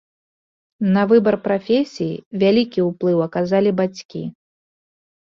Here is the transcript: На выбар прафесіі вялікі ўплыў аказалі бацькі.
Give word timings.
На 0.95 1.03
выбар 1.11 1.35
прафесіі 1.45 2.21
вялікі 2.47 2.79
ўплыў 2.89 3.25
аказалі 3.31 3.79
бацькі. 3.85 4.29